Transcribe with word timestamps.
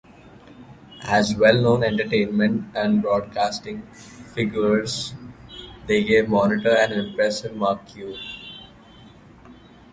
As 1.03 1.35
well-known 1.35 1.83
entertainment 1.83 2.75
and 2.75 3.03
broadcasting 3.03 3.83
figures, 3.93 5.13
they 5.85 6.03
gave 6.03 6.27
"Monitor" 6.27 6.71
an 6.75 6.91
impressive 6.93 7.55
marquee. 7.55 8.17